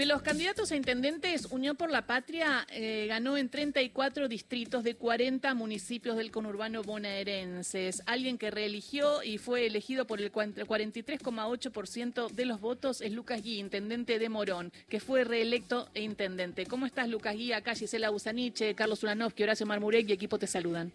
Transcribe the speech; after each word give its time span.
De 0.00 0.06
los 0.06 0.22
candidatos 0.22 0.72
a 0.72 0.76
intendentes, 0.76 1.52
Unión 1.52 1.76
por 1.76 1.90
la 1.90 2.06
Patria 2.06 2.66
eh, 2.72 3.04
ganó 3.06 3.36
en 3.36 3.50
34 3.50 4.28
distritos 4.28 4.82
de 4.82 4.94
40 4.94 5.52
municipios 5.52 6.16
del 6.16 6.30
conurbano 6.30 6.82
bonaerenses. 6.82 8.02
Alguien 8.06 8.38
que 8.38 8.50
reeligió 8.50 9.22
y 9.22 9.36
fue 9.36 9.66
elegido 9.66 10.06
por 10.06 10.22
el 10.22 10.32
43,8% 10.32 12.30
de 12.30 12.44
los 12.46 12.62
votos 12.62 13.02
es 13.02 13.12
Lucas 13.12 13.42
Gui, 13.42 13.58
intendente 13.58 14.18
de 14.18 14.30
Morón, 14.30 14.72
que 14.88 15.00
fue 15.00 15.24
reelecto 15.24 15.90
e 15.92 16.00
intendente. 16.00 16.64
¿Cómo 16.64 16.86
estás, 16.86 17.06
Lucas 17.06 17.36
Gui? 17.36 17.52
Acá 17.52 17.74
Gisela 17.74 18.08
Busaniche, 18.08 18.74
Carlos 18.74 19.02
Ulanovsky, 19.02 19.42
Horacio 19.42 19.66
Marmurek 19.66 20.08
y 20.08 20.14
equipo 20.14 20.38
te 20.38 20.46
saludan. 20.46 20.92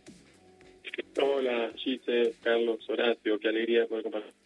Hola, 1.21 1.71
Gise, 1.75 2.33
Carlos, 2.41 2.79
Horacio, 2.89 3.37
qué 3.37 3.49
alegría 3.49 3.85
poder 3.85 4.01
compartir 4.01 4.44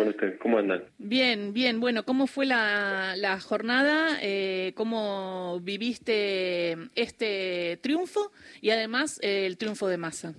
con 0.00 0.08
ustedes. 0.08 0.38
¿Cómo 0.38 0.56
andan? 0.56 0.82
Bien, 0.96 1.52
bien. 1.52 1.78
Bueno, 1.78 2.04
¿cómo 2.06 2.26
fue 2.26 2.46
la, 2.46 3.16
la 3.18 3.38
jornada? 3.38 4.16
Eh, 4.22 4.72
¿Cómo 4.74 5.60
viviste 5.60 6.74
este 6.94 7.78
triunfo 7.82 8.32
y 8.62 8.70
además 8.70 9.20
eh, 9.22 9.44
el 9.44 9.58
triunfo 9.58 9.88
de 9.88 9.98
Massa? 9.98 10.32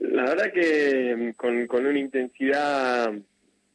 La 0.00 0.24
verdad 0.24 0.52
que 0.52 1.14
mm, 1.16 1.30
con, 1.36 1.68
con 1.68 1.86
una 1.86 1.98
intensidad 2.00 3.12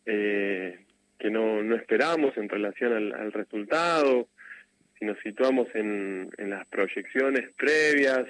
eh, 0.05 0.77
que 1.17 1.29
no, 1.29 1.63
no 1.63 1.77
esperábamos 1.77 2.35
en 2.35 2.49
relación 2.49 2.91
al, 2.91 3.13
al, 3.13 3.31
resultado, 3.31 4.27
si 4.99 5.05
nos 5.05 5.17
situamos 5.19 5.69
en, 5.73 6.29
en 6.37 6.49
las 6.49 6.67
proyecciones 6.67 7.49
previas, 7.55 8.25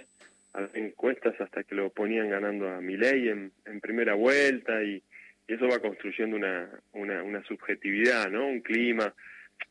a 0.54 0.62
las 0.62 0.76
encuestas 0.76 1.34
hasta 1.41 1.64
que 1.64 1.74
lo 1.74 1.90
ponían 1.90 2.30
ganando 2.30 2.70
a 2.70 2.82
Milei 2.82 3.30
en, 3.30 3.52
en 3.66 3.82
primera 3.82 4.14
vuelta 4.14 4.84
y, 4.84 5.02
y 5.48 5.54
eso 5.54 5.68
va 5.68 5.80
construyendo 5.80 6.36
una, 6.36 6.70
una, 6.94 7.24
una 7.24 7.44
subjetividad, 7.44 8.30
¿no? 8.30 8.48
Un 8.48 8.62
clima, 8.62 9.14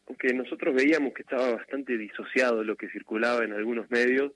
aunque 0.06 0.32
nosotros 0.32 0.74
veíamos 0.74 1.12
que 1.12 1.22
estaba 1.22 1.54
bastante 1.54 1.98
disociado 1.98 2.64
lo 2.64 2.76
que 2.76 2.88
circulaba 2.88 3.44
en 3.44 3.52
algunos 3.52 3.90
medios 3.90 4.32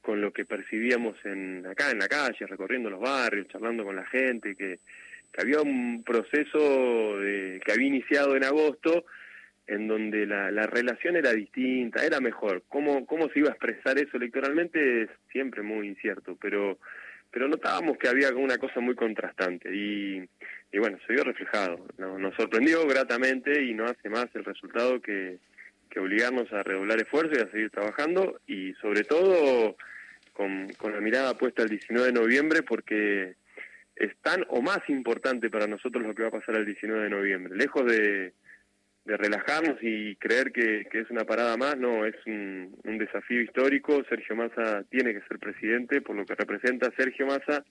con 0.00 0.20
lo 0.20 0.32
que 0.32 0.44
percibíamos 0.44 1.16
en 1.24 1.66
acá 1.66 1.90
en 1.90 1.98
la 1.98 2.08
calle, 2.08 2.46
recorriendo 2.46 2.90
los 2.90 3.00
barrios, 3.00 3.48
charlando 3.48 3.84
con 3.84 3.96
la 3.96 4.06
gente, 4.06 4.54
que, 4.54 4.78
había 5.36 5.60
un 5.62 6.04
proceso 6.04 7.18
de, 7.18 7.60
que 7.64 7.72
había 7.72 7.88
iniciado 7.88 8.36
en 8.36 8.44
agosto 8.44 9.04
en 9.66 9.88
donde 9.88 10.26
la, 10.26 10.52
la 10.52 10.66
relación 10.66 11.16
era 11.16 11.32
distinta, 11.32 12.04
era 12.04 12.20
mejor. 12.20 12.62
¿Cómo, 12.68 13.04
¿Cómo 13.04 13.28
se 13.30 13.40
iba 13.40 13.48
a 13.48 13.52
expresar 13.52 13.98
eso 13.98 14.16
electoralmente? 14.16 15.02
Es 15.02 15.10
siempre 15.32 15.62
muy 15.62 15.88
incierto, 15.88 16.36
pero 16.40 16.78
pero 17.34 17.48
notábamos 17.48 17.98
que 17.98 18.08
había 18.08 18.32
una 18.32 18.58
cosa 18.58 18.78
muy 18.78 18.94
contrastante 18.94 19.68
y, 19.74 20.22
y 20.70 20.78
bueno, 20.78 20.98
se 21.04 21.12
vio 21.12 21.24
reflejado. 21.24 21.84
Nos, 21.98 22.32
sorprendió 22.36 22.86
gratamente 22.86 23.60
y 23.64 23.74
no 23.74 23.86
hace 23.86 24.08
más 24.08 24.26
el 24.34 24.44
resultado 24.44 25.02
que, 25.02 25.38
obligarnos 25.96 26.52
a 26.52 26.64
redoblar 26.64 27.00
esfuerzos 27.00 27.38
y 27.38 27.40
a 27.40 27.50
seguir 27.52 27.70
trabajando 27.70 28.40
y 28.48 28.72
sobre 28.74 29.04
todo 29.04 29.76
con, 30.32 30.66
la 30.82 31.00
mirada 31.00 31.38
puesta 31.38 31.62
el 31.62 31.68
19 31.68 32.06
de 32.08 32.12
noviembre 32.12 32.62
porque 32.64 33.34
es 33.94 34.16
tan 34.22 34.44
o 34.48 34.60
más 34.60 34.80
importante 34.88 35.50
para 35.50 35.68
nosotros 35.68 36.04
lo 36.04 36.14
que 36.14 36.22
va 36.22 36.28
a 36.28 36.38
pasar 36.40 36.56
el 36.56 36.66
19 36.66 37.04
de 37.04 37.10
noviembre. 37.10 37.56
Lejos 37.56 37.84
de, 37.86 38.32
de 39.04 39.16
relajarnos 39.16 39.76
y 39.82 40.16
creer 40.16 40.50
que, 40.52 40.86
que, 40.90 41.00
es 41.00 41.10
una 41.10 41.24
parada 41.24 41.56
más, 41.56 41.76
no, 41.76 42.06
es 42.06 42.14
un, 42.26 42.74
un, 42.84 42.98
desafío 42.98 43.42
histórico. 43.42 44.02
Sergio 44.08 44.34
Massa 44.34 44.84
tiene 44.90 45.12
que 45.12 45.20
ser 45.28 45.38
presidente 45.38 46.00
por 46.00 46.16
lo 46.16 46.24
que 46.24 46.34
representa 46.34 46.92
Sergio 46.96 47.26
Massa 47.26 47.64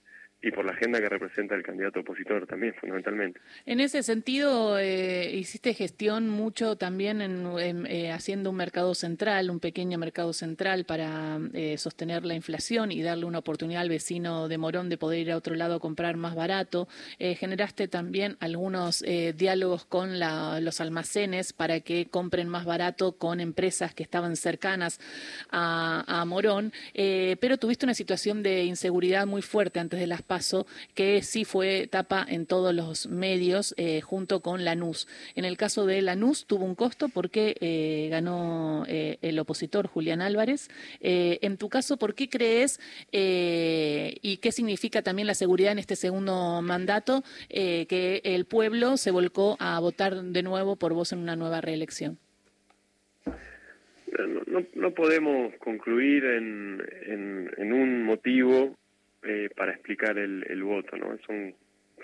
y 0.44 0.50
por 0.50 0.66
la 0.66 0.72
agenda 0.72 1.00
que 1.00 1.08
representa 1.08 1.54
el 1.54 1.62
candidato 1.62 2.00
opositor 2.00 2.46
también, 2.46 2.74
fundamentalmente. 2.74 3.40
En 3.64 3.80
ese 3.80 4.02
sentido, 4.02 4.78
eh, 4.78 5.34
hiciste 5.34 5.72
gestión 5.72 6.28
mucho 6.28 6.76
también 6.76 7.22
en, 7.22 7.86
eh, 7.86 8.12
haciendo 8.12 8.50
un 8.50 8.56
mercado 8.56 8.94
central, 8.94 9.48
un 9.48 9.58
pequeño 9.58 9.96
mercado 9.96 10.34
central 10.34 10.84
para 10.84 11.40
eh, 11.54 11.78
sostener 11.78 12.26
la 12.26 12.34
inflación 12.34 12.92
y 12.92 13.02
darle 13.02 13.24
una 13.24 13.38
oportunidad 13.38 13.80
al 13.80 13.88
vecino 13.88 14.48
de 14.48 14.58
Morón 14.58 14.90
de 14.90 14.98
poder 14.98 15.20
ir 15.20 15.32
a 15.32 15.38
otro 15.38 15.54
lado 15.54 15.76
a 15.76 15.80
comprar 15.80 16.18
más 16.18 16.34
barato. 16.34 16.88
Eh, 17.18 17.36
generaste 17.36 17.88
también 17.88 18.36
algunos 18.40 19.02
eh, 19.06 19.32
diálogos 19.34 19.86
con 19.86 20.18
la, 20.18 20.60
los 20.60 20.82
almacenes 20.82 21.54
para 21.54 21.80
que 21.80 22.06
compren 22.06 22.50
más 22.50 22.66
barato 22.66 23.12
con 23.12 23.40
empresas 23.40 23.94
que 23.94 24.02
estaban 24.02 24.36
cercanas 24.36 25.00
a, 25.50 26.04
a 26.06 26.24
Morón, 26.26 26.72
pero 26.94 27.56
tuviste 27.56 27.86
una 27.86 27.94
situación 27.94 28.42
de 28.42 28.64
inseguridad 28.64 29.26
muy 29.26 29.40
fuerte 29.40 29.80
antes 29.80 29.98
de 29.98 30.06
las 30.06 30.22
que 30.94 31.22
sí 31.22 31.44
fue 31.44 31.86
tapa 31.90 32.26
en 32.28 32.46
todos 32.46 32.74
los 32.74 33.06
medios 33.06 33.74
eh, 33.76 34.00
junto 34.00 34.40
con 34.40 34.64
Lanús. 34.64 35.06
En 35.34 35.44
el 35.44 35.56
caso 35.56 35.86
de 35.86 36.02
Lanús 36.02 36.46
tuvo 36.46 36.64
un 36.64 36.74
costo 36.74 37.08
porque 37.08 37.56
eh, 37.60 38.08
ganó 38.10 38.84
eh, 38.88 39.18
el 39.22 39.38
opositor 39.38 39.86
Julián 39.86 40.20
Álvarez. 40.20 40.68
En 41.00 41.56
tu 41.56 41.68
caso, 41.68 41.96
¿por 41.96 42.14
qué 42.14 42.28
crees 42.28 42.80
y 43.12 44.36
qué 44.38 44.52
significa 44.52 45.02
también 45.02 45.26
la 45.26 45.34
seguridad 45.34 45.72
en 45.72 45.78
este 45.78 45.96
segundo 45.96 46.62
mandato 46.62 47.22
que 47.48 48.20
el 48.24 48.44
pueblo 48.46 48.96
se 48.96 49.10
volcó 49.10 49.56
a 49.60 49.78
votar 49.80 50.22
de 50.22 50.42
nuevo 50.42 50.76
por 50.76 50.94
vos 50.94 51.12
en 51.12 51.18
una 51.18 51.36
nueva 51.36 51.60
reelección? 51.60 52.18
No, 54.74 54.90
podemos 54.92 55.54
concluir 55.56 56.24
en, 56.24 56.82
en 57.56 57.72
un 57.72 58.04
motivo 58.04 58.76
eh, 59.24 59.48
para 59.56 59.72
explicar 59.72 60.18
el, 60.18 60.44
el 60.48 60.62
voto, 60.62 60.96
¿no? 60.96 61.18
Son 61.26 61.54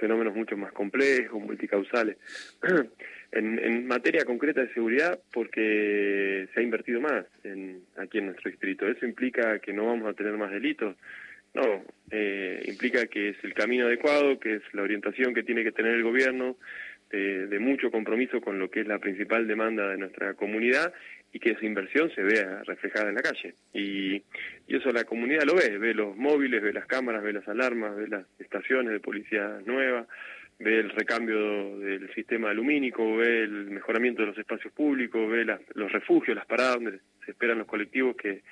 fenómenos 0.01 0.35
mucho 0.35 0.57
más 0.57 0.73
complejos, 0.73 1.41
multicausales. 1.41 2.17
en, 3.33 3.59
en, 3.59 3.87
materia 3.87 4.25
concreta 4.25 4.63
de 4.63 4.73
seguridad, 4.73 5.21
porque 5.33 6.49
se 6.53 6.61
ha 6.61 6.63
invertido 6.63 7.01
más 7.01 7.27
en, 7.45 7.83
aquí 7.97 8.19
en 8.19 8.27
nuestro 8.27 8.51
distrito. 8.51 8.89
¿Eso 8.89 9.05
implica 9.05 9.59
que 9.59 9.73
no 9.73 9.87
vamos 9.87 10.09
a 10.09 10.15
tener 10.15 10.33
más 10.37 10.51
delitos? 10.51 10.97
No, 11.53 11.85
eh, 12.11 12.63
implica 12.67 13.07
que 13.07 13.31
es 13.31 13.37
el 13.43 13.55
camino 13.55 13.87
adecuado, 13.87 14.39
que 14.39 14.57
es 14.57 14.63
la 14.73 14.83
orientación 14.83 15.35
que 15.35 15.43
tiene 15.43 15.65
que 15.65 15.73
tener 15.73 15.95
el 15.95 16.03
gobierno, 16.03 16.57
de, 17.11 17.49
de, 17.49 17.59
mucho 17.59 17.91
compromiso 17.91 18.41
con 18.41 18.61
lo 18.61 18.71
que 18.71 18.83
es 18.83 18.87
la 18.87 19.01
principal 19.01 19.49
demanda 19.49 19.89
de 19.89 19.99
nuestra 19.99 20.35
comunidad 20.35 20.95
y 21.33 21.39
que 21.39 21.51
esa 21.51 21.65
inversión 21.65 22.11
se 22.15 22.23
vea 22.23 22.63
reflejada 22.65 23.09
en 23.09 23.15
la 23.15 23.23
calle. 23.23 23.55
Y, 23.73 24.15
y 24.67 24.77
eso 24.77 24.91
la 24.91 25.05
comunidad 25.05 25.45
lo 25.45 25.55
ve, 25.55 25.79
ve 25.79 25.95
los 25.95 26.17
móviles, 26.17 26.63
ve 26.63 26.73
las 26.73 26.87
cámaras, 26.87 27.23
ve 27.23 27.33
las 27.33 27.47
alarmas, 27.49 27.97
ve 27.97 28.09
las 28.09 28.27
estaciones 28.39 28.93
de 28.93 29.01
policía 29.01 29.61
nuevas, 29.65 30.07
ve 30.59 30.81
el 30.81 30.91
recambio 30.91 31.79
del 31.79 32.13
sistema 32.15 32.51
alumínico, 32.51 33.17
ve 33.17 33.43
el 33.43 33.71
mejoramiento 33.71 34.23
de 34.23 34.29
los 34.29 34.39
espacios 34.39 34.73
públicos, 34.73 35.31
ve 35.31 35.45
las, 35.45 35.61
los 35.75 35.91
refugios, 35.93 36.37
las 36.37 36.47
paradas 36.47 36.75
donde 36.75 36.99
se 37.25 37.31
esperan 37.31 37.59
los 37.59 37.67
colectivos 37.67 38.17
que 38.17 38.43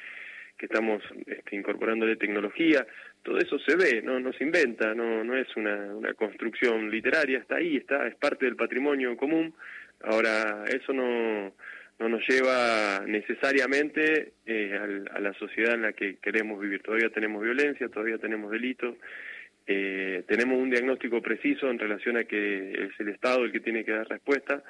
que 0.58 0.66
estamos 0.66 1.02
este, 1.26 1.56
incorporando 1.56 2.04
de 2.04 2.16
tecnología, 2.16 2.84
todo 3.22 3.38
eso 3.38 3.58
se 3.60 3.76
ve, 3.76 4.02
no, 4.02 4.18
no 4.18 4.32
se 4.32 4.42
inventa, 4.42 4.92
no, 4.92 5.22
no 5.22 5.36
es 5.36 5.46
una, 5.56 5.94
una 5.94 6.12
construcción 6.14 6.90
literaria, 6.90 7.38
está 7.38 7.56
ahí, 7.56 7.76
está, 7.76 8.06
es 8.08 8.16
parte 8.16 8.44
del 8.44 8.56
patrimonio 8.56 9.16
común. 9.16 9.54
Ahora, 10.02 10.64
eso 10.68 10.92
no, 10.92 11.54
no 11.98 12.08
nos 12.08 12.26
lleva 12.28 13.04
necesariamente 13.06 14.32
eh, 14.46 14.78
a, 15.10 15.16
a 15.16 15.20
la 15.20 15.32
sociedad 15.34 15.74
en 15.74 15.82
la 15.82 15.92
que 15.92 16.16
queremos 16.16 16.60
vivir. 16.60 16.82
Todavía 16.82 17.10
tenemos 17.10 17.42
violencia, 17.42 17.88
todavía 17.88 18.18
tenemos 18.18 18.50
delitos, 18.50 18.96
eh, 19.66 20.22
tenemos 20.26 20.58
un 20.58 20.70
diagnóstico 20.70 21.20
preciso 21.20 21.70
en 21.70 21.78
relación 21.78 22.16
a 22.16 22.24
que 22.24 22.72
es 22.72 23.00
el 23.00 23.08
Estado 23.08 23.44
el 23.44 23.52
que 23.52 23.60
tiene 23.60 23.84
que 23.84 23.92
dar 23.92 24.08
respuesta 24.08 24.62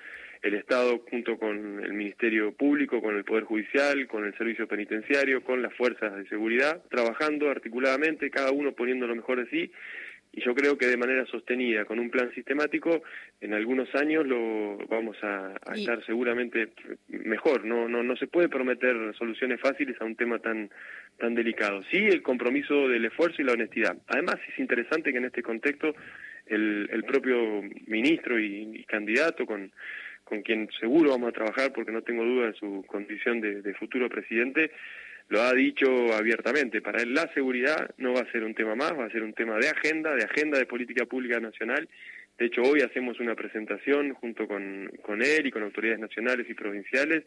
el 0.43 0.55
Estado 0.55 1.01
junto 1.11 1.39
con 1.39 1.83
el 1.83 1.93
Ministerio 1.93 2.53
Público, 2.53 3.03
con 3.03 3.17
el 3.17 3.25
Poder 3.25 3.45
Judicial, 3.45 4.07
con 4.07 4.25
el 4.25 4.37
Servicio 4.37 4.69
Penitenciario, 4.69 5.43
con 5.43 5.63
las 5.63 5.75
fuerzas 5.75 6.15
de 6.17 6.29
seguridad, 6.29 6.83
trabajando 6.91 7.51
articuladamente, 7.51 8.31
cada 8.31 8.53
uno 8.53 8.73
poniendo 8.73 9.07
lo 9.07 9.17
mejor 9.17 9.45
de 9.45 9.51
sí, 9.51 9.73
y 10.33 10.41
yo 10.43 10.55
creo 10.55 10.77
que 10.77 10.87
de 10.87 10.97
manera 10.97 11.25
sostenida, 11.27 11.85
con 11.85 11.99
un 11.99 12.11
plan 12.11 12.33
sistemático, 12.35 13.03
en 13.41 13.55
algunos 13.55 13.93
años 13.95 14.27
lo 14.27 14.79
vamos 14.89 15.17
a, 15.23 15.55
a 15.67 15.77
y... 15.77 15.81
estar 15.81 16.05
seguramente 16.05 16.69
mejor. 17.09 17.65
No, 17.65 17.89
no, 17.89 18.03
no 18.03 18.17
se 18.17 18.27
puede 18.27 18.49
prometer 18.49 19.15
soluciones 19.17 19.61
fáciles 19.61 20.01
a 20.01 20.05
un 20.05 20.17
tema 20.17 20.39
tan, 20.39 20.71
tan 21.19 21.35
delicado. 21.35 21.83
Sí, 21.91 21.97
el 21.97 22.23
compromiso 22.23 22.89
del 22.89 23.05
esfuerzo 23.07 23.43
y 23.43 23.45
la 23.45 23.53
honestidad. 23.53 23.97
Además, 24.07 24.37
es 24.49 24.59
interesante 24.59 25.13
que 25.13 25.19
en 25.19 25.25
este 25.27 25.43
contexto 25.43 25.95
el, 26.47 26.89
el 26.93 27.05
propio 27.05 27.63
ministro 27.87 28.39
y, 28.39 28.79
y 28.81 28.85
candidato 28.85 29.47
con 29.47 29.73
con 30.29 30.43
quien 30.43 30.69
seguro 30.79 31.13
vamos 31.13 31.31
a 31.31 31.33
trabajar 31.33 31.73
porque 31.73 31.91
no 31.91 32.03
tengo 32.03 32.23
duda 32.23 32.49
de 32.49 32.53
su 32.53 32.85
condición 32.87 33.41
de, 33.41 33.63
de, 33.63 33.75
futuro 33.75 34.11
presidente, 34.11 34.71
lo 35.29 35.43
ha 35.43 35.53
dicho 35.53 36.13
abiertamente. 36.15 36.81
Para 36.81 37.03
él 37.03 37.15
la 37.15 37.33
seguridad 37.35 37.95
no 37.99 38.15
va 38.15 38.21
a 38.21 38.33
ser 38.33 38.45
un 38.45 38.55
tema 38.55 38.75
más, 38.75 38.93
va 38.93 39.07
a 39.07 39.11
ser 39.11 39.23
un 39.23 39.35
tema 39.35 39.59
de 39.59 39.69
agenda, 39.69 40.15
de 40.15 40.25
agenda 40.25 40.59
de 40.59 40.67
política 40.67 41.07
pública 41.07 41.39
nacional. 41.41 41.89
De 42.39 42.47
hecho, 42.47 42.63
hoy 42.63 42.81
hacemos 42.83 43.19
una 43.21 43.35
presentación 43.35 44.15
junto 44.15 44.47
con, 44.47 44.91
con 45.03 45.23
él 45.23 45.47
y 45.47 45.51
con 45.51 45.63
autoridades 45.63 46.01
nacionales 46.01 46.49
y 46.49 46.55
provinciales 46.55 47.25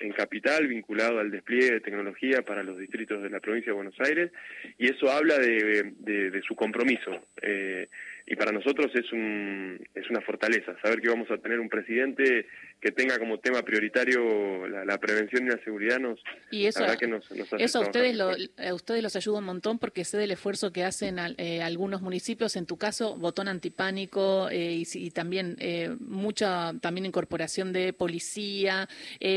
en 0.00 0.12
Capital, 0.12 0.66
vinculado 0.66 1.18
al 1.18 1.30
despliegue 1.30 1.72
de 1.72 1.80
tecnología 1.80 2.42
para 2.42 2.62
los 2.62 2.78
distritos 2.78 3.22
de 3.22 3.30
la 3.30 3.40
provincia 3.40 3.70
de 3.70 3.76
Buenos 3.76 4.00
Aires, 4.00 4.30
y 4.78 4.88
eso 4.88 5.10
habla 5.10 5.38
de, 5.38 5.92
de, 5.98 6.30
de 6.30 6.42
su 6.42 6.54
compromiso. 6.54 7.26
Eh, 7.42 7.88
y 8.30 8.36
para 8.36 8.52
nosotros 8.52 8.92
es 8.94 9.12
un 9.12 9.84
es 9.92 10.08
una 10.08 10.20
fortaleza 10.20 10.76
saber 10.80 11.00
que 11.00 11.08
vamos 11.08 11.28
a 11.32 11.38
tener 11.38 11.58
un 11.58 11.68
presidente 11.68 12.46
que 12.80 12.92
tenga 12.92 13.18
como 13.18 13.40
tema 13.40 13.62
prioritario 13.62 14.68
la, 14.68 14.98
prevención 14.98 15.46
y 15.46 15.50
la 15.50 15.58
seguridad 15.64 15.98
nos 15.98 16.20
y 16.52 16.66
eso, 16.66 16.84
que 16.96 17.08
nos, 17.08 17.28
eso 17.58 17.78
a 17.78 17.82
ustedes 17.82 18.16
lo, 18.16 18.30
a 18.30 18.72
ustedes 18.72 19.02
los 19.02 19.16
ayuda 19.16 19.40
un 19.40 19.46
montón 19.46 19.80
porque 19.80 20.04
sé 20.04 20.16
del 20.16 20.30
esfuerzo 20.30 20.72
que 20.72 20.84
hacen 20.84 21.18
eh, 21.38 21.60
algunos 21.60 22.02
municipios 22.02 22.54
en 22.54 22.66
tu 22.66 22.76
caso 22.76 23.16
botón 23.16 23.48
antipánico 23.48 24.48
eh, 24.48 24.84
y, 24.94 25.10
también 25.10 25.56
eh, 25.58 25.96
mucha 25.98 26.72
también 26.80 27.06
incorporación 27.06 27.72
de 27.72 27.92
policía 27.92 28.88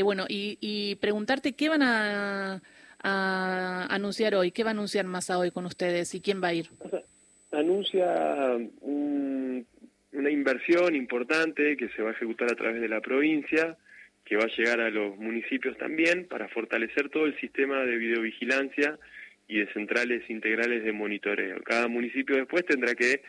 bueno 0.04 0.26
y, 0.28 0.56
y 0.60 0.94
preguntarte 0.96 1.54
qué 1.54 1.68
van 1.68 1.82
a, 1.82 2.62
a 3.02 3.86
anunciar 3.90 4.36
hoy 4.36 4.52
qué 4.52 4.62
va 4.62 4.70
a 4.70 4.78
anunciar 4.78 5.04
más 5.04 5.30
hoy 5.30 5.50
con 5.50 5.66
ustedes 5.66 6.14
y 6.14 6.20
quién 6.20 6.40
va 6.40 6.48
a 6.48 6.54
ir 6.54 6.70
anuncia 7.54 8.56
una 8.80 10.30
inversión 10.30 10.94
importante 10.94 11.76
que 11.76 11.88
se 11.90 12.02
va 12.02 12.10
a 12.10 12.12
ejecutar 12.12 12.50
a 12.50 12.56
través 12.56 12.80
de 12.80 12.88
la 12.88 13.00
provincia, 13.00 13.76
que 14.24 14.36
va 14.36 14.44
a 14.44 14.56
llegar 14.56 14.80
a 14.80 14.90
los 14.90 15.16
municipios 15.16 15.76
también 15.76 16.26
para 16.26 16.48
fortalecer 16.48 17.10
todo 17.10 17.26
el 17.26 17.38
sistema 17.40 17.84
de 17.84 17.96
videovigilancia 17.96 18.98
y 19.46 19.58
de 19.58 19.72
centrales 19.72 20.28
integrales 20.30 20.84
de 20.84 20.92
monitoreo. 20.92 21.60
Cada 21.62 21.88
municipio 21.88 22.36
después 22.36 22.64
tendrá 22.64 22.94
que 22.94 23.22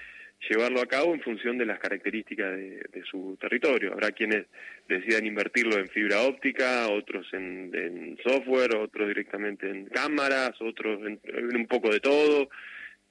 llevarlo 0.50 0.82
a 0.82 0.86
cabo 0.86 1.14
en 1.14 1.22
función 1.22 1.58
de 1.58 1.66
las 1.66 1.80
características 1.80 2.56
de, 2.56 3.04
su 3.10 3.38
territorio. 3.40 3.94
Habrá 3.94 4.12
quienes 4.12 4.46
decidan 4.88 5.26
invertirlo 5.26 5.78
en 5.78 5.88
fibra 5.88 6.22
óptica, 6.22 6.88
otros 6.90 7.28
en, 7.34 8.18
software, 8.24 8.76
otros 8.76 9.08
directamente 9.08 9.70
en 9.70 9.86
cámaras, 9.86 10.54
otros 10.62 11.02
en 11.06 11.20
un 11.56 11.68
poco 11.68 11.92
de 11.92 12.00
todo. 12.00 12.50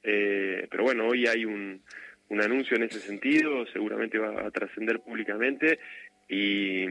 Eh, 0.04 0.66
pero 0.70 0.84
bueno, 0.84 1.08
hoy 1.08 1.26
hay 1.26 1.44
un, 1.44 1.80
un 2.28 2.40
anuncio 2.42 2.76
en 2.76 2.84
ese 2.84 3.00
sentido, 3.00 3.66
seguramente 3.72 4.18
va 4.18 4.46
a 4.46 4.50
trascender 4.50 5.00
públicamente 5.00 5.78
y, 6.28 6.84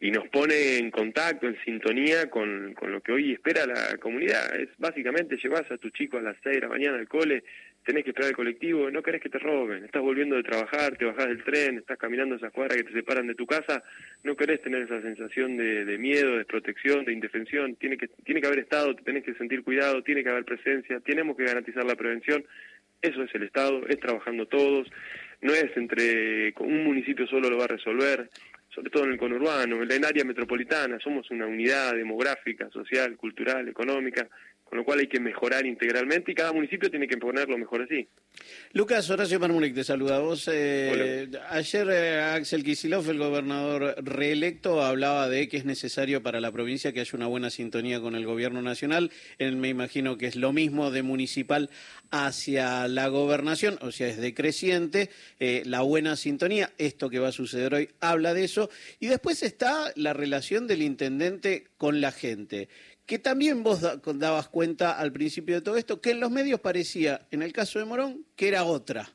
y, 0.00 0.10
nos 0.10 0.28
pone 0.28 0.78
en 0.78 0.90
contacto, 0.90 1.46
en 1.46 1.56
sintonía 1.64 2.28
con, 2.28 2.74
con, 2.74 2.90
lo 2.90 3.00
que 3.00 3.12
hoy 3.12 3.32
espera 3.32 3.66
la 3.66 3.96
comunidad. 3.98 4.54
Es 4.58 4.68
básicamente 4.78 5.36
llevas 5.36 5.70
a 5.70 5.78
tu 5.78 5.90
chico 5.90 6.18
a 6.18 6.22
las 6.22 6.36
6 6.42 6.56
de 6.56 6.60
la 6.62 6.68
mañana 6.68 6.98
al 6.98 7.08
cole, 7.08 7.44
tenés 7.84 8.04
que 8.04 8.10
esperar 8.10 8.30
el 8.30 8.36
colectivo, 8.36 8.90
no 8.90 9.02
querés 9.02 9.20
que 9.20 9.28
te 9.28 9.38
roben, 9.38 9.84
estás 9.84 10.02
volviendo 10.02 10.36
de 10.36 10.42
trabajar, 10.42 10.96
te 10.96 11.04
bajás 11.04 11.28
del 11.28 11.44
tren, 11.44 11.78
estás 11.78 11.98
caminando 11.98 12.36
esas 12.36 12.52
cuadras 12.52 12.78
que 12.78 12.84
te 12.84 12.92
separan 12.92 13.26
de 13.26 13.34
tu 13.34 13.46
casa, 13.46 13.82
no 14.22 14.36
querés 14.36 14.62
tener 14.62 14.82
esa 14.82 15.02
sensación 15.02 15.56
de, 15.56 15.98
miedo, 15.98 16.32
de 16.32 16.38
desprotección, 16.38 17.04
de 17.04 17.12
indefensión, 17.12 17.76
tiene 17.76 17.98
que, 17.98 18.08
tiene 18.24 18.40
que 18.40 18.46
haber 18.46 18.60
Estado, 18.60 18.94
te 18.96 19.02
tenés 19.02 19.24
que 19.24 19.34
sentir 19.34 19.62
cuidado, 19.62 20.02
tiene 20.02 20.24
que 20.24 20.30
haber 20.30 20.44
presencia, 20.44 21.00
tenemos 21.00 21.36
que 21.36 21.44
garantizar 21.44 21.84
la 21.84 21.94
prevención, 21.94 22.44
eso 23.02 23.22
es 23.22 23.34
el 23.34 23.42
Estado, 23.42 23.86
es 23.86 24.00
trabajando 24.00 24.46
todos, 24.46 24.88
no 25.42 25.52
es 25.52 25.76
entre 25.76 26.54
un 26.58 26.84
municipio 26.84 27.26
solo 27.26 27.50
lo 27.50 27.58
va 27.58 27.64
a 27.64 27.68
resolver, 27.68 28.30
sobre 28.74 28.90
todo 28.90 29.04
en 29.04 29.12
el 29.12 29.18
conurbano, 29.18 29.82
en 29.82 30.04
área 30.04 30.24
metropolitana, 30.24 30.98
somos 30.98 31.30
una 31.30 31.46
unidad 31.46 31.94
demográfica, 31.94 32.70
social, 32.70 33.16
cultural, 33.16 33.68
económica, 33.68 34.26
con 34.64 34.78
lo 34.78 34.84
cual 34.84 35.00
hay 35.00 35.06
que 35.06 35.20
mejorar 35.20 35.66
integralmente 35.66 36.32
y 36.32 36.34
cada 36.34 36.52
municipio 36.52 36.90
tiene 36.90 37.06
que 37.06 37.16
ponerlo 37.16 37.56
mejor 37.56 37.82
así. 37.82 38.08
Lucas, 38.72 39.08
Horacio 39.08 39.38
Marmúnez 39.38 39.72
te 39.72 39.84
saluda. 39.84 40.18
Vos, 40.18 40.50
eh, 40.52 41.28
ayer 41.48 41.88
eh, 41.90 42.20
Axel 42.20 42.64
Kisilov, 42.64 43.08
el 43.08 43.18
gobernador 43.18 43.94
reelecto, 44.02 44.82
hablaba 44.82 45.28
de 45.28 45.48
que 45.48 45.58
es 45.58 45.64
necesario 45.64 46.22
para 46.22 46.40
la 46.40 46.50
provincia 46.50 46.92
que 46.92 47.00
haya 47.00 47.10
una 47.14 47.28
buena 47.28 47.50
sintonía 47.50 48.00
con 48.00 48.16
el 48.16 48.26
gobierno 48.26 48.62
nacional. 48.62 49.12
Él 49.38 49.56
me 49.56 49.68
imagino 49.68 50.18
que 50.18 50.26
es 50.26 50.34
lo 50.34 50.52
mismo 50.52 50.90
de 50.90 51.04
municipal 51.04 51.70
hacia 52.10 52.88
la 52.88 53.08
gobernación, 53.08 53.78
o 53.80 53.92
sea, 53.92 54.08
es 54.08 54.18
decreciente 54.18 55.10
eh, 55.38 55.62
la 55.66 55.82
buena 55.82 56.16
sintonía. 56.16 56.72
Esto 56.78 57.10
que 57.10 57.20
va 57.20 57.28
a 57.28 57.32
suceder 57.32 57.74
hoy 57.74 57.90
habla 58.00 58.34
de 58.34 58.44
eso. 58.44 58.70
Y 58.98 59.06
después 59.06 59.42
está 59.42 59.92
la 59.94 60.12
relación 60.12 60.66
del 60.66 60.82
intendente 60.82 61.68
con 61.76 62.00
la 62.00 62.10
gente 62.10 62.68
que 63.06 63.18
también 63.18 63.62
vos 63.62 63.80
dabas 63.80 64.48
cuenta 64.48 64.98
al 64.98 65.12
principio 65.12 65.56
de 65.56 65.60
todo 65.60 65.76
esto, 65.76 66.00
que 66.00 66.12
en 66.12 66.20
los 66.20 66.30
medios 66.30 66.60
parecía, 66.60 67.26
en 67.30 67.42
el 67.42 67.52
caso 67.52 67.78
de 67.78 67.84
Morón, 67.84 68.24
que 68.36 68.48
era 68.48 68.64
otra. 68.64 69.10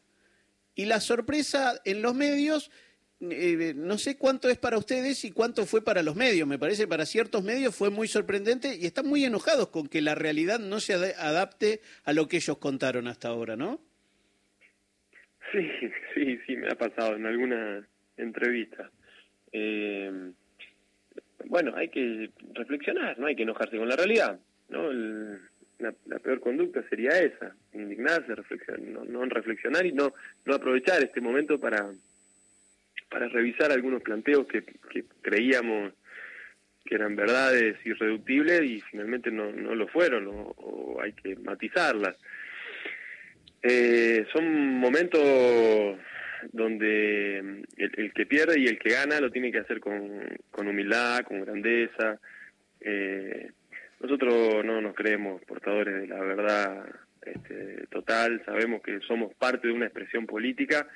Y 0.76 0.86
la 0.86 1.00
sorpresa 1.00 1.82
en 1.86 2.02
los 2.02 2.14
medios, 2.14 2.72
eh, 3.20 3.74
no 3.76 3.98
sé 3.98 4.18
cuánto 4.18 4.50
es 4.50 4.58
para 4.58 4.78
ustedes 4.78 5.26
y 5.26 5.32
cuánto 5.32 5.66
fue 5.66 5.84
para 5.84 6.04
los 6.04 6.16
medios. 6.16 6.48
Me 6.48 6.60
parece 6.60 6.88
para 6.88 7.06
ciertos 7.06 7.44
medios 7.44 7.76
fue 7.76 7.90
muy 7.90 8.08
sorprendente 8.08 8.76
y 8.76 8.86
están 8.86 9.08
muy 9.08 9.26
enojados 9.26 9.70
con 9.70 9.88
que 9.88 10.02
la 10.02 10.16
realidad 10.16 10.60
no 10.60 10.80
se 10.80 10.94
adapte 10.94 11.82
a 12.04 12.14
lo 12.14 12.28
que 12.28 12.38
ellos 12.38 12.60
contaron 12.60 13.08
hasta 13.08 13.30
ahora, 13.30 13.56
¿no? 13.56 13.82
Sí, 15.52 15.68
sí, 16.14 16.40
sí, 16.46 16.56
me 16.56 16.68
ha 16.68 16.76
pasado 16.76 17.16
en 17.16 17.26
alguna 17.26 17.88
entrevista. 18.18 18.92
Eh, 19.52 20.32
bueno, 21.50 21.74
hay 21.76 21.90
que 21.90 22.30
reflexionar, 22.54 23.20
no 23.20 23.28
hay 23.28 23.36
que 23.36 23.44
enojarse 23.44 23.78
con 23.78 23.90
la 23.90 23.96
realidad, 23.96 24.40
¿no? 24.70 24.90
la, 25.80 26.20
peor 26.20 26.40
conducta 26.40 26.82
sería 26.90 27.20
esa, 27.20 27.56
indignarse, 27.74 28.36
reflexionar, 28.36 28.82
no, 28.82 29.04
no, 29.04 29.26
reflexionar 29.26 29.86
y 29.86 29.92
no, 29.92 30.14
no 30.46 30.56
aprovechar 30.56 31.04
este 31.04 31.22
momento 31.22 31.60
para, 31.60 31.90
para 33.10 33.28
revisar 33.28 33.72
algunos 33.72 34.02
planteos 34.02 34.48
que, 34.48 34.64
que 34.64 35.06
creíamos 35.22 35.94
que 36.86 36.96
eran 36.96 37.16
verdades 37.16 37.78
irreductibles 37.86 38.64
y 38.64 38.82
finalmente 38.82 39.32
no, 39.32 39.52
no 39.52 39.76
lo 39.76 39.88
fueron 39.88 40.26
o, 40.28 41.00
hay 41.02 41.14
que 41.14 41.36
matizarlas. 41.36 42.16
Eh, 43.62 44.26
son 44.34 44.80
momentos 44.80 45.98
donde 46.52 47.42
mm, 47.44 47.62
el, 47.78 48.14
que 48.14 48.26
pierde 48.26 48.60
y 48.60 48.68
el 48.68 48.80
que 48.80 48.90
gana 48.90 49.20
lo 49.20 49.32
tiene 49.32 49.52
que 49.52 49.60
hacer 49.60 49.80
con, 49.80 50.22
con 50.52 50.68
humildad, 50.68 51.22
con 51.22 51.42
grandeza. 51.42 52.20
Eh, 52.82 53.52
nosotros 54.00 54.64
no 54.64 54.82
nos 54.82 54.96
creemos 54.96 55.44
portadores 55.44 56.02
de 56.02 56.08
la 56.08 56.20
verdad 56.22 56.86
este, 57.22 57.86
total, 57.88 58.42
sabemos 58.46 58.82
que 58.82 59.00
somos 59.02 59.34
parte 59.36 59.68
de 59.68 59.74
una 59.74 59.86
expresión 59.86 60.26
política 60.26 60.88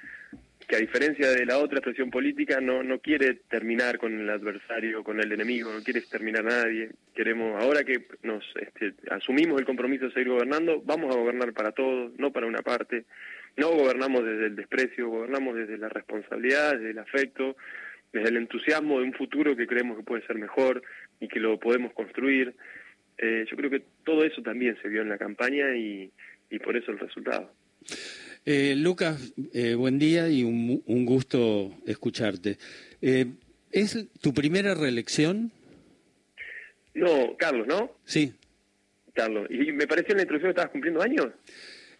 que 0.67 0.75
a 0.75 0.79
diferencia 0.79 1.29
de 1.29 1.45
la 1.45 1.57
otra 1.57 1.79
expresión 1.79 2.09
política 2.09 2.61
no, 2.61 2.83
no 2.83 2.99
quiere 2.99 3.35
terminar 3.49 3.97
con 3.97 4.19
el 4.19 4.29
adversario, 4.29 5.03
con 5.03 5.19
el 5.19 5.31
enemigo, 5.31 5.73
no 5.73 5.83
quiere 5.83 5.99
exterminar 5.99 6.45
a 6.45 6.63
nadie. 6.63 6.91
Queremos, 7.13 7.61
ahora 7.61 7.83
que 7.83 8.05
nos 8.23 8.43
este, 8.55 8.93
asumimos 9.11 9.59
el 9.59 9.65
compromiso 9.65 10.05
de 10.05 10.13
seguir 10.13 10.29
gobernando, 10.29 10.81
vamos 10.85 11.13
a 11.13 11.19
gobernar 11.19 11.53
para 11.53 11.71
todos, 11.71 12.11
no 12.17 12.31
para 12.31 12.47
una 12.47 12.61
parte. 12.61 13.05
No 13.55 13.71
gobernamos 13.71 14.25
desde 14.25 14.47
el 14.47 14.55
desprecio, 14.55 15.09
gobernamos 15.09 15.55
desde 15.55 15.77
la 15.77 15.89
responsabilidad, 15.89 16.73
desde 16.73 16.91
el 16.91 16.99
afecto, 16.99 17.55
desde 18.11 18.29
el 18.29 18.37
entusiasmo 18.37 18.99
de 18.99 19.05
un 19.05 19.13
futuro 19.13 19.55
que 19.55 19.67
creemos 19.67 19.97
que 19.97 20.03
puede 20.03 20.25
ser 20.25 20.37
mejor 20.37 20.81
y 21.19 21.27
que 21.27 21.39
lo 21.39 21.59
podemos 21.59 21.93
construir. 21.93 22.55
Eh, 23.17 23.45
yo 23.49 23.55
creo 23.55 23.69
que 23.69 23.83
todo 24.03 24.23
eso 24.23 24.41
también 24.41 24.77
se 24.81 24.89
vio 24.89 25.01
en 25.01 25.09
la 25.09 25.17
campaña 25.17 25.75
y, 25.75 26.11
y 26.49 26.59
por 26.59 26.75
eso 26.75 26.91
el 26.91 26.99
resultado. 26.99 27.53
Eh, 28.45 28.75
Lucas, 28.75 29.33
eh, 29.53 29.75
buen 29.75 29.99
día 29.99 30.29
y 30.29 30.43
un, 30.43 30.81
un 30.85 31.05
gusto 31.05 31.71
escucharte. 31.85 32.57
¿Es 33.71 34.07
tu 34.21 34.33
primera 34.33 34.73
reelección? 34.75 35.51
No, 36.93 37.35
Carlos, 37.37 37.67
¿no? 37.67 37.91
Sí. 38.05 38.33
Carlos, 39.13 39.47
y 39.49 39.71
me 39.71 39.87
pareció 39.87 40.11
en 40.11 40.17
la 40.17 40.23
introducción 40.23 40.53
que 40.53 40.59
estabas 40.59 40.71
cumpliendo 40.71 41.01
años. 41.01 41.27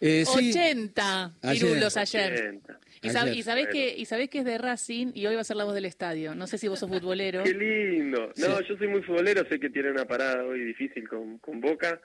Eh, 0.05 0.25
80 0.27 1.33
pirulos 1.53 1.95
ayer. 1.95 2.60
Y, 3.01 3.10
sabés 3.10 3.67
que, 3.67 3.95
y 3.98 4.05
sabés 4.05 4.29
que 4.29 4.39
es 4.39 4.45
de 4.45 4.57
Racing 4.57 5.12
y 5.13 5.25
hoy 5.27 5.36
va 5.36 5.41
a 5.41 5.45
ser 5.45 5.55
la 5.55 5.63
voz 5.63 5.74
del 5.74 5.86
estadio. 5.86 6.36
No 6.36 6.45
sé 6.45 6.57
si 6.57 6.67
vos 6.67 6.79
sos 6.79 6.89
futbolero. 6.89 7.43
Qué 7.43 7.53
lindo. 7.53 8.31
No, 8.36 8.62
yo 8.62 8.77
soy 8.77 8.88
muy 8.88 9.01
futbolero, 9.01 9.48
sé 9.48 9.60
que 9.60 9.69
tiene 9.69 9.91
una 9.91 10.05
parada 10.05 10.43
hoy 10.43 10.62
difícil 10.63 11.07
con, 11.07 11.38
con 11.38 11.62
Boca. 11.62 12.01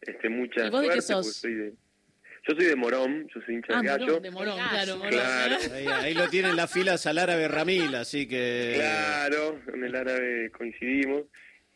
Este, 0.00 0.28
mucha 0.28 0.66
¿Y 0.66 0.70
vos 0.70 0.82
de 0.82 0.90
qué 0.90 1.00
sos? 1.00 1.42
Yo 1.42 2.54
soy 2.54 2.64
de 2.66 2.76
Morón, 2.76 3.26
yo 3.34 3.40
soy 3.44 3.56
hincha 3.56 3.74
ah, 3.74 3.82
de 3.82 3.88
gallo. 3.88 4.20
de 4.20 4.30
Morón, 4.30 4.58
claro, 4.70 4.96
Morón. 4.96 5.12
Claro. 5.12 5.56
Ahí, 5.96 6.14
lo 6.14 6.28
tienen 6.28 6.54
las 6.54 6.70
filas 6.70 7.06
al 7.06 7.18
árabe 7.18 7.48
Ramil, 7.48 7.94
así 7.94 8.26
que... 8.26 8.72
Claro, 8.76 9.60
en 9.74 9.84
el 9.84 9.94
árabe 9.94 10.50
coincidimos. 10.50 11.24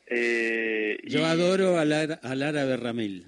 Eh, 0.06 0.98
yo 1.04 1.26
adoro 1.26 1.78
al, 1.78 1.92
al 1.92 2.42
árabe 2.42 2.76
Ramil. 2.76 3.26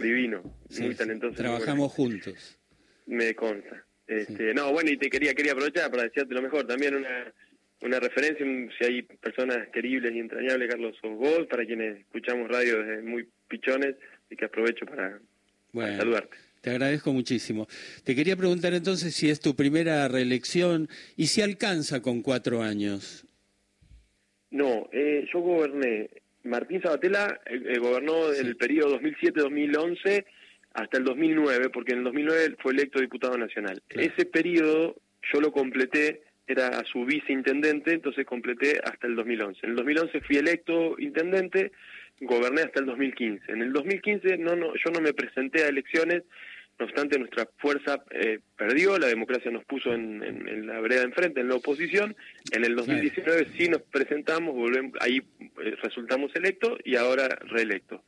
Divino, 0.00 0.42
muy 0.80 0.94
talentoso. 0.94 1.34
Trabajamos 1.34 1.92
juntos. 1.92 2.58
Me 3.06 3.34
consta. 3.34 3.84
Este, 4.06 4.52
No, 4.54 4.72
bueno, 4.72 4.90
y 4.90 4.96
te 4.96 5.08
quería 5.08 5.34
quería 5.34 5.52
aprovechar 5.52 5.90
para 5.90 6.04
decirte 6.04 6.34
lo 6.34 6.42
mejor. 6.42 6.66
También 6.66 6.96
una, 6.96 7.32
una 7.82 8.00
referencia, 8.00 8.44
si 8.78 8.84
hay 8.84 9.02
personas 9.02 9.68
queribles 9.72 10.12
y 10.14 10.18
entrañables, 10.18 10.68
Carlos, 10.68 10.96
sos 11.00 11.16
vos, 11.16 11.46
para 11.48 11.64
quienes 11.64 12.00
escuchamos 12.00 12.48
radio 12.48 12.82
desde 12.82 13.02
muy 13.02 13.28
pichones, 13.48 13.96
y 14.30 14.36
que 14.36 14.44
aprovecho 14.46 14.86
para, 14.86 15.20
saludarte. 15.72 16.36
Te 16.60 16.70
agradezco 16.70 17.12
muchísimo. 17.12 17.66
Te 18.04 18.14
quería 18.14 18.36
preguntar 18.36 18.72
entonces 18.72 19.14
si 19.14 19.28
es 19.28 19.40
tu 19.40 19.56
primera 19.56 20.06
reelección 20.08 20.88
y 21.16 21.26
si 21.26 21.42
alcanza 21.42 22.00
con 22.00 22.22
cuatro 22.22 22.62
años. 22.62 23.26
No, 24.50 24.88
eh, 24.92 25.26
yo 25.32 25.40
goberné 25.40 26.08
Martín 26.44 26.82
Sabatella 26.82 27.40
eh, 27.46 27.62
eh, 27.66 27.78
gobernó 27.78 28.32
en 28.32 28.46
el 28.46 28.56
periodo 28.56 29.00
2007-2011 29.00 30.24
hasta 30.74 30.98
el 30.98 31.04
2009, 31.04 31.70
porque 31.70 31.92
en 31.92 31.98
el 31.98 32.04
2009 32.04 32.56
fue 32.60 32.72
electo 32.72 33.00
diputado 33.00 33.36
nacional. 33.36 33.82
Ese 33.90 34.24
periodo 34.24 34.96
yo 35.32 35.40
lo 35.40 35.52
completé, 35.52 36.22
era 36.46 36.68
a 36.68 36.84
su 36.84 37.04
viceintendente, 37.04 37.92
entonces 37.92 38.26
completé 38.26 38.80
hasta 38.82 39.06
el 39.06 39.14
2011. 39.16 39.60
En 39.62 39.70
el 39.70 39.76
2011 39.76 40.20
fui 40.22 40.36
electo 40.36 40.96
intendente, 40.98 41.72
goberné 42.20 42.62
hasta 42.62 42.80
el 42.80 42.86
2015. 42.86 43.52
En 43.52 43.62
el 43.62 43.72
2015 43.72 44.38
no, 44.38 44.56
no, 44.56 44.74
yo 44.74 44.90
no 44.92 45.00
me 45.00 45.12
presenté 45.12 45.64
a 45.64 45.68
elecciones, 45.68 46.22
no 46.82 46.86
obstante 46.86 47.16
nuestra 47.16 47.48
fuerza 47.58 48.02
eh, 48.10 48.40
perdió, 48.56 48.98
la 48.98 49.06
democracia 49.06 49.52
nos 49.52 49.64
puso 49.64 49.94
en, 49.94 50.66
la 50.66 50.80
vereda 50.80 51.02
enfrente, 51.02 51.40
en 51.40 51.48
la 51.48 51.54
oposición. 51.54 52.16
En 52.50 52.64
el 52.64 52.74
2019 52.74 53.46
sí 53.56 53.68
nos 53.68 53.82
presentamos, 53.82 54.52
volvemos, 54.52 54.92
ahí 55.00 55.22
eh, 55.62 55.76
resultamos 55.80 56.34
electos 56.34 56.80
y 56.84 56.96
ahora 56.96 57.28
reelectos. 57.28 58.00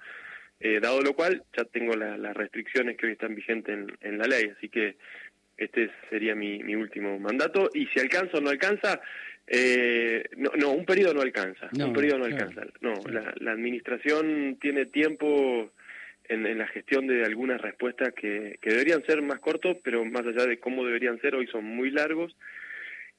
Eh, 0.59 0.81
dado 0.81 1.03
lo 1.03 1.15
cual, 1.15 1.45
ya 1.57 1.65
tengo 1.65 1.95
las 1.95 2.35
restricciones 2.35 2.97
que 2.97 3.07
hoy 3.07 3.13
están 3.13 3.37
vigentes 3.37 3.79
en, 4.01 4.19
la 4.19 4.27
ley, 4.27 4.51
así 4.57 4.69
que 4.69 4.97
este 5.57 5.91
sería 6.11 6.35
mi, 6.35 6.75
último 6.75 7.17
mandato. 7.21 7.71
Y 7.75 7.87
si 7.87 8.01
alcanza 8.01 8.39
o 8.39 8.41
no 8.41 8.51
alcanza, 8.51 9.01
eh, 9.47 10.25
no, 10.37 10.51
no, 10.57 10.73
un 10.73 10.85
periodo 10.85 11.15
no 11.15 11.21
alcanza, 11.21 11.71
un 11.79 11.93
periodo 11.93 12.19
no 12.19 12.25
alcanza. 12.25 12.63
No, 12.81 12.95
la, 13.09 13.53
administración 13.53 14.59
tiene 14.61 14.87
tiempo 14.87 15.71
en, 16.29 16.59
la 16.59 16.67
gestión 16.69 17.07
de 17.07 17.25
algunas 17.25 17.61
respuestas 17.61 18.13
que, 18.15 18.59
deberían 18.63 19.05
ser 19.05 19.23
más 19.23 19.41
cortos, 19.41 19.77
pero 19.83 20.05
más 20.05 20.27
allá 20.27 20.47
de 20.47 20.59
cómo 20.59 20.85
deberían 20.85 21.21
ser, 21.21 21.35
hoy 21.35 21.47
son 21.49 21.65
muy 21.65 21.91
largos 21.91 22.35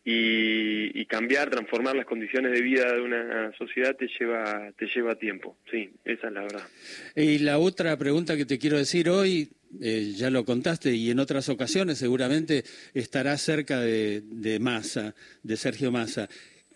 y, 0.03 1.05
cambiar, 1.05 1.49
transformar 1.49 1.95
las 1.95 2.05
condiciones 2.05 2.51
de 2.51 2.61
vida 2.61 2.93
de 2.93 3.01
una 3.01 3.51
sociedad 3.57 3.95
te 3.95 4.07
lleva, 4.19 4.71
te 4.77 4.87
lleva 4.87 5.15
tiempo. 5.15 5.57
Sí, 5.71 5.89
esa 6.03 6.27
es 6.27 6.33
la 6.33 6.41
verdad. 6.41 6.67
Y 7.15 7.39
la 7.39 7.57
otra 7.57 7.97
pregunta 7.97 8.35
que 8.35 8.45
te 8.45 8.59
quiero 8.59 8.77
decir 8.77 9.09
hoy, 9.09 9.49
eh, 9.81 10.13
ya 10.15 10.29
lo 10.29 10.45
contaste 10.45 10.93
y 10.93 11.09
en 11.09 11.19
otras 11.19 11.49
ocasiones 11.49 11.97
seguramente 11.97 12.63
estará 12.93 13.37
cerca 13.37 13.79
de, 13.79 14.21
de 14.21 14.59
Massa, 14.59 15.15
de 15.43 15.57
Sergio 15.57 15.91
Massa. 15.91 16.27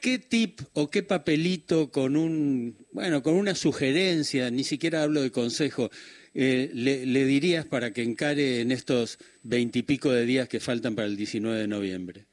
¿Qué 0.01 0.17
tip 0.17 0.61
o 0.73 0.89
qué 0.89 1.03
papelito 1.03 1.91
con 1.91 2.15
un, 2.15 2.77
bueno, 2.93 3.21
con 3.21 3.33
una 3.33 3.53
sugerencia, 3.53 4.49
ni 4.49 4.63
siquiera 4.63 5.03
hablo 5.03 5.21
de 5.21 5.31
consejo, 5.31 5.89
eh, 6.33 6.69
le, 6.73 7.05
le 7.05 7.25
dirías 7.25 7.65
para 7.65 7.91
que 7.91 8.03
encare 8.03 8.61
en 8.61 8.71
estos 8.71 9.17
veintipico 9.43 10.11
de 10.11 10.25
días 10.25 10.47
que 10.47 10.59
faltan 10.59 10.95
para 10.95 11.07
el 11.07 11.17
19 11.17 11.59
de 11.59 11.67
noviembre? 11.67 12.25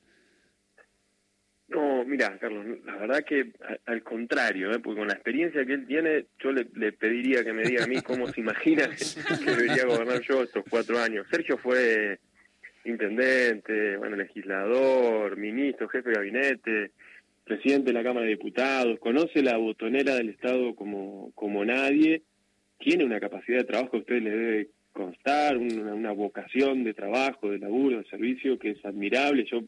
No, 1.68 2.04
mira, 2.04 2.38
Carlos, 2.38 2.64
la 2.84 2.96
verdad 2.96 3.24
que 3.24 3.50
al 3.86 4.02
contrario, 4.04 4.70
¿eh? 4.70 4.78
porque 4.78 5.00
con 5.00 5.08
la 5.08 5.14
experiencia 5.14 5.66
que 5.66 5.72
él 5.72 5.86
tiene, 5.86 6.26
yo 6.38 6.52
le, 6.52 6.64
pediría 6.92 7.42
que 7.42 7.52
me 7.52 7.64
diga 7.64 7.84
a 7.84 7.88
mí 7.88 8.00
cómo 8.02 8.28
se 8.28 8.40
imagina 8.40 8.88
que, 9.44 9.44
debería 9.44 9.84
gobernar 9.84 10.20
yo 10.20 10.44
estos 10.44 10.64
cuatro 10.70 10.98
años. 11.00 11.26
Sergio 11.28 11.58
fue 11.58 12.20
intendente, 12.84 13.96
bueno, 13.96 14.14
legislador, 14.14 15.36
ministro, 15.36 15.88
jefe 15.88 16.10
de 16.10 16.14
gabinete, 16.14 16.90
presidente 17.44 17.86
de 17.86 17.94
la 17.94 18.04
Cámara 18.04 18.26
de 18.26 18.32
Diputados, 18.32 19.00
conoce 19.00 19.42
la 19.42 19.56
botonera 19.56 20.14
del 20.14 20.28
Estado 20.28 20.76
como, 20.76 21.32
como 21.34 21.64
nadie, 21.64 22.22
tiene 22.78 23.04
una 23.04 23.20
capacidad 23.20 23.58
de 23.58 23.64
trabajo 23.64 23.90
que 23.90 23.96
a 23.96 24.00
usted 24.00 24.22
le 24.22 24.30
debe 24.30 24.68
constar, 24.92 25.56
una, 25.56 25.94
una 25.94 26.12
vocación 26.12 26.84
de 26.84 26.94
trabajo, 26.94 27.50
de 27.50 27.58
laburo, 27.58 27.98
de 27.98 28.08
servicio 28.08 28.58
que 28.58 28.70
es 28.70 28.84
admirable. 28.84 29.44
Yo 29.44 29.62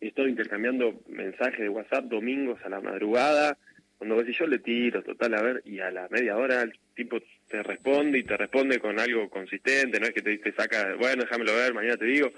he 0.00 0.08
estado 0.08 0.28
intercambiando 0.28 1.00
mensajes 1.08 1.60
de 1.60 1.68
WhatsApp 1.68 2.04
domingos 2.06 2.60
a 2.64 2.68
la 2.68 2.80
madrugada, 2.80 3.56
cuando 3.98 4.16
ves 4.16 4.36
yo 4.36 4.46
le 4.46 4.60
tiro, 4.60 5.02
total, 5.02 5.34
a 5.34 5.42
ver, 5.42 5.62
y 5.64 5.80
a 5.80 5.90
la 5.90 6.08
media 6.08 6.36
hora 6.36 6.62
el 6.62 6.72
tipo 6.94 7.18
te 7.48 7.62
responde 7.64 8.18
y 8.18 8.22
te 8.22 8.36
responde 8.36 8.78
con 8.78 8.98
algo 8.98 9.28
consistente, 9.28 9.98
no 9.98 10.06
es 10.06 10.12
que 10.12 10.22
te, 10.22 10.38
te 10.38 10.52
saca, 10.52 10.94
bueno, 10.94 11.24
déjamelo 11.24 11.52
ver, 11.54 11.74
mañana 11.74 11.96
te 11.96 12.04
digo, 12.04 12.30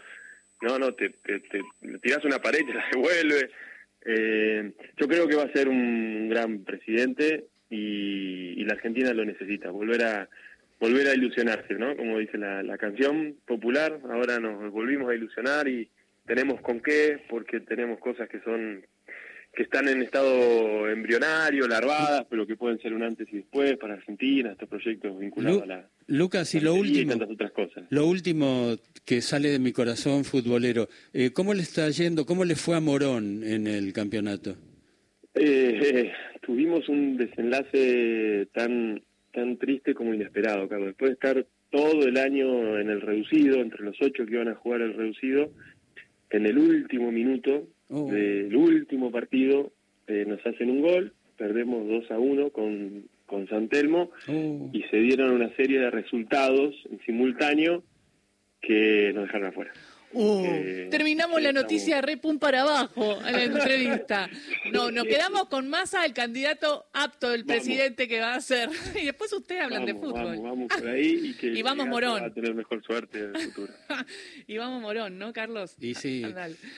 no, 0.62 0.78
no, 0.78 0.94
te, 0.94 1.10
te, 1.10 1.42
tiras 2.00 2.24
una 2.24 2.38
pared 2.38 2.60
y 2.60 2.66
te 2.66 2.74
la 2.74 2.84
devuelve. 2.92 3.50
Eh, 4.02 4.72
yo 4.96 5.06
creo 5.06 5.28
que 5.28 5.36
va 5.36 5.44
a 5.44 5.52
ser 5.52 5.68
un 5.68 6.30
gran 6.30 6.64
presidente 6.64 7.44
y, 7.70 8.64
la 8.64 8.74
Argentina 8.74 9.12
lo 9.14 9.24
necesita, 9.24 9.70
volver 9.70 10.04
a 10.04 10.28
volver 10.78 11.08
a 11.08 11.14
ilusionarse, 11.14 11.74
¿no? 11.74 11.96
Como 11.96 12.18
dice 12.18 12.38
la, 12.38 12.62
la 12.62 12.78
canción 12.78 13.36
popular, 13.46 13.98
ahora 14.08 14.38
nos 14.38 14.70
volvimos 14.70 15.10
a 15.10 15.14
ilusionar 15.14 15.66
y, 15.66 15.88
tenemos 16.30 16.60
con 16.60 16.80
qué, 16.80 17.18
porque 17.28 17.58
tenemos 17.58 17.98
cosas 17.98 18.28
que 18.28 18.40
son 18.40 18.86
que 19.52 19.64
están 19.64 19.88
en 19.88 20.00
estado 20.00 20.88
embrionario, 20.88 21.66
larvadas, 21.66 22.24
pero 22.30 22.46
que 22.46 22.54
pueden 22.54 22.78
ser 22.78 22.94
un 22.94 23.02
antes 23.02 23.26
y 23.32 23.38
después 23.38 23.76
para 23.78 23.94
Argentina, 23.94 24.52
estos 24.52 24.68
proyectos 24.68 25.18
vinculados 25.18 25.64
a 25.64 25.66
la 25.66 25.88
Lucas 26.06 26.54
y 26.54 26.60
lo 26.60 26.74
último, 26.74 27.14
otras 27.14 27.50
cosas. 27.50 27.82
lo 27.90 28.06
último 28.06 28.76
que 29.04 29.20
sale 29.20 29.48
de 29.48 29.58
mi 29.58 29.72
corazón 29.72 30.24
futbolero, 30.24 30.88
eh, 31.12 31.32
¿cómo 31.32 31.52
le 31.52 31.62
está 31.62 31.90
yendo, 31.90 32.26
cómo 32.26 32.44
le 32.44 32.54
fue 32.54 32.76
a 32.76 32.80
Morón 32.80 33.42
en 33.42 33.66
el 33.66 33.92
campeonato? 33.92 34.56
Eh, 35.34 36.12
tuvimos 36.40 36.88
un 36.88 37.16
desenlace 37.16 38.48
tan 38.52 39.00
tan 39.32 39.56
triste 39.58 39.94
como 39.94 40.14
inesperado, 40.14 40.68
Carlos. 40.68 40.88
Después 40.88 41.10
de 41.10 41.14
estar 41.14 41.46
todo 41.70 42.06
el 42.06 42.16
año 42.16 42.78
en 42.78 42.90
el 42.90 43.00
reducido, 43.00 43.60
entre 43.60 43.84
los 43.84 43.96
ocho 44.00 44.26
que 44.26 44.34
iban 44.34 44.48
a 44.48 44.56
jugar 44.56 44.80
el 44.80 44.94
reducido, 44.94 45.50
en 46.30 46.46
el 46.46 46.58
último 46.58 47.12
minuto 47.12 47.68
oh. 47.88 48.10
del 48.10 48.54
último 48.54 49.10
partido 49.10 49.72
eh, 50.06 50.24
nos 50.26 50.44
hacen 50.44 50.70
un 50.70 50.82
gol, 50.82 51.12
perdemos 51.36 51.86
2 51.88 52.10
a 52.10 52.18
1 52.18 52.50
con, 52.50 53.04
con 53.26 53.48
San 53.48 53.68
Telmo 53.68 54.10
oh. 54.28 54.70
y 54.72 54.82
se 54.90 54.98
dieron 54.98 55.30
una 55.30 55.54
serie 55.56 55.78
de 55.78 55.90
resultados 55.90 56.74
en 56.90 57.00
simultáneo 57.06 57.82
que 58.60 59.12
nos 59.14 59.24
dejaron 59.24 59.48
afuera. 59.48 59.72
Uh, 60.12 60.88
terminamos 60.90 61.40
la 61.40 61.52
noticia 61.52 62.00
re 62.00 62.16
pum 62.16 62.38
para 62.38 62.62
abajo 62.62 63.18
en 63.24 63.32
la 63.32 63.42
entrevista. 63.44 64.28
No, 64.72 64.90
nos 64.90 65.04
quedamos 65.04 65.48
con 65.48 65.68
Massa, 65.68 66.04
el 66.04 66.12
candidato 66.12 66.86
apto 66.92 67.30
del 67.30 67.44
presidente 67.44 68.08
que 68.08 68.20
va 68.20 68.34
a 68.34 68.40
ser. 68.40 68.70
Y 69.00 69.06
después 69.06 69.32
ustedes 69.32 69.62
hablan 69.62 69.86
de 69.86 69.94
fútbol. 69.94 70.36
Vamos, 70.36 70.42
vamos 70.42 70.68
por 70.68 70.88
ahí 70.88 71.20
y 71.30 71.34
que 71.34 71.62
vamos 71.62 71.86
Morón. 71.86 72.22
va 72.22 72.26
a 72.26 72.34
tener 72.34 72.54
mejor 72.54 72.82
suerte 72.82 73.18
en 73.18 73.36
el 73.36 73.42
futuro. 73.42 73.72
y 74.46 74.56
vamos 74.58 74.82
Morón, 74.82 75.18
¿no, 75.18 75.32
Carlos? 75.32 75.76
Y 75.80 75.94
sí, 75.94 76.24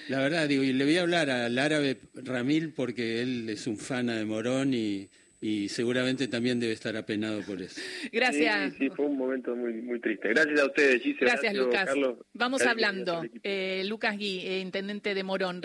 la 0.09 0.19
verdad, 0.19 0.47
digo, 0.47 0.63
y 0.63 0.73
le 0.73 0.85
voy 0.85 0.99
a 0.99 1.03
hablar 1.03 1.31
al 1.31 1.59
árabe 1.59 1.99
Ramil 2.15 2.73
porque 2.73 3.23
él 3.23 3.49
es 3.49 3.67
un 3.67 3.79
fan 3.79 4.07
de 4.07 4.25
Morón 4.25 4.75
y 4.75 5.09
y 5.43 5.69
seguramente 5.69 6.29
también 6.29 6.61
debe 6.61 6.73
estar 6.73 6.97
apenado 6.97 7.43
por 7.43 7.61
eso. 7.61 7.81
Gracias. 8.13 8.75
Sí, 8.79 8.89
fue 8.91 9.07
un 9.07 9.19
momento 9.19 9.57
muy 9.57 9.73
muy 9.83 10.01
triste. 10.01 10.29
Gracias 10.29 10.61
a 10.61 10.67
ustedes, 10.67 11.03
Gisela. 11.03 11.33
Gracias, 11.33 11.55
Lucas. 11.55 11.91
Vamos 12.33 12.63
hablando. 12.63 13.23
Eh, 13.43 13.83
Lucas 13.87 14.17
Gui, 14.17 14.47
eh, 14.47 14.61
intendente 14.61 15.15
de 15.15 15.25
Morón. 15.25 15.61